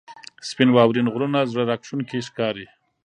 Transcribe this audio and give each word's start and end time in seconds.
•سپین 0.49 0.69
واورین 0.73 1.07
غرونه 1.13 1.39
زړه 1.51 1.63
راښکونکي 1.69 2.17
ښکاري. 2.27 2.65